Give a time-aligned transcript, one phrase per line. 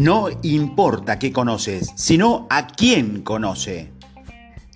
[0.00, 3.90] No importa qué conoces, sino a quién conoce.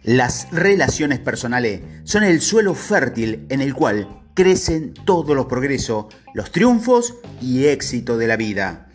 [0.03, 6.52] Las relaciones personales son el suelo fértil en el cual crecen todos los progresos, los
[6.52, 8.89] triunfos y éxito de la vida.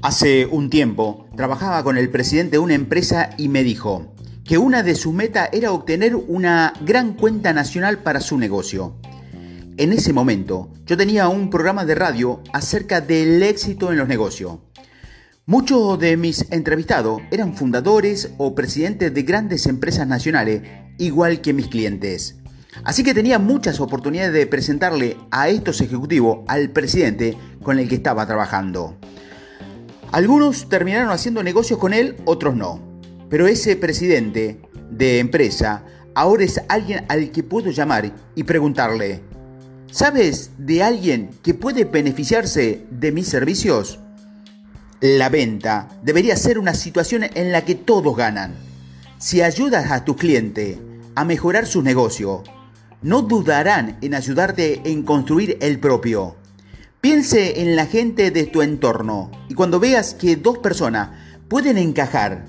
[0.00, 4.14] Hace un tiempo trabajaba con el presidente de una empresa y me dijo
[4.44, 8.96] que una de sus metas era obtener una gran cuenta nacional para su negocio.
[9.76, 14.52] En ese momento yo tenía un programa de radio acerca del éxito en los negocios.
[15.50, 20.62] Muchos de mis entrevistados eran fundadores o presidentes de grandes empresas nacionales,
[20.96, 22.36] igual que mis clientes.
[22.84, 27.96] Así que tenía muchas oportunidades de presentarle a estos ejecutivos al presidente con el que
[27.96, 28.96] estaba trabajando.
[30.12, 32.80] Algunos terminaron haciendo negocios con él, otros no.
[33.28, 34.60] Pero ese presidente
[34.92, 39.20] de empresa ahora es alguien al que puedo llamar y preguntarle,
[39.90, 43.98] ¿sabes de alguien que puede beneficiarse de mis servicios?
[45.02, 48.54] La venta debería ser una situación en la que todos ganan.
[49.16, 50.78] Si ayudas a tu cliente
[51.14, 52.42] a mejorar su negocio,
[53.00, 56.36] no dudarán en ayudarte en construir el propio.
[57.00, 61.08] Piense en la gente de tu entorno y cuando veas que dos personas
[61.48, 62.44] pueden encajar,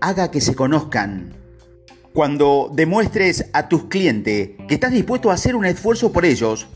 [0.00, 1.34] haga que se conozcan.
[2.14, 6.66] Cuando demuestres a tus clientes que estás dispuesto a hacer un esfuerzo por ellos,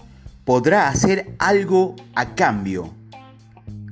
[0.45, 2.98] podrá hacer algo a cambio.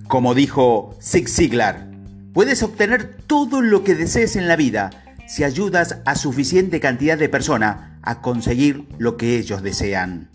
[0.08, 1.90] Como dijo Zig Ziglar,
[2.32, 4.90] puedes obtener todo lo que desees en la vida
[5.26, 10.30] si ayudas a suficiente cantidad de personas a conseguir lo que ellos desean.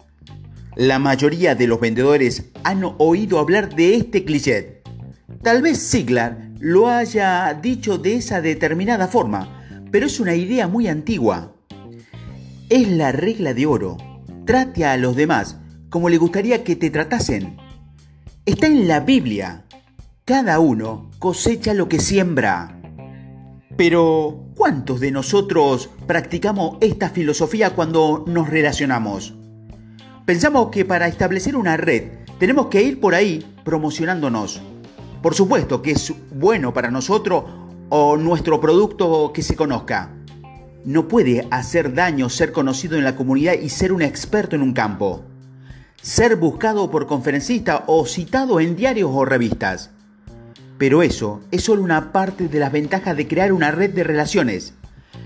[0.76, 4.82] La mayoría de los vendedores han oído hablar de este cliché.
[5.42, 10.90] Tal vez Ziglar lo haya dicho de esa determinada forma, pero es una idea muy
[10.90, 11.56] antigua.
[12.70, 13.98] Es la regla de oro.
[14.46, 15.58] Trate a los demás
[15.90, 17.58] como le gustaría que te tratasen.
[18.44, 19.66] Está en la Biblia.
[20.26, 22.82] Cada uno cosecha lo que siembra.
[23.78, 29.36] Pero, ¿cuántos de nosotros practicamos esta filosofía cuando nos relacionamos?
[30.26, 34.60] Pensamos que para establecer una red tenemos que ir por ahí promocionándonos.
[35.22, 37.44] Por supuesto que es bueno para nosotros
[37.90, 40.16] o nuestro producto que se conozca.
[40.84, 44.74] No puede hacer daño ser conocido en la comunidad y ser un experto en un
[44.74, 45.26] campo
[46.02, 49.92] ser buscado por conferencistas o citado en diarios o revistas.
[50.78, 54.74] Pero eso es solo una parte de las ventajas de crear una red de relaciones.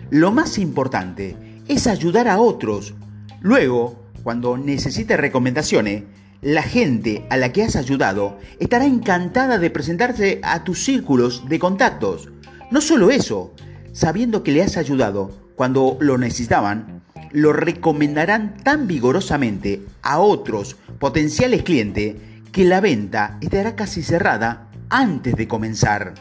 [0.09, 1.37] Lo más importante
[1.69, 2.93] es ayudar a otros.
[3.39, 6.03] Luego, cuando necesite recomendaciones,
[6.41, 11.57] la gente a la que has ayudado estará encantada de presentarse a tus círculos de
[11.57, 12.29] contactos.
[12.69, 13.53] No solo eso,
[13.93, 16.94] sabiendo que le has ayudado cuando lo necesitaban,
[17.35, 22.15] lo recomendarán tan vigorosamente a otros potenciales clientes
[22.53, 26.13] que la venta estará casi cerrada antes de comenzar.